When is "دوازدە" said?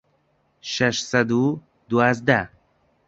1.89-2.39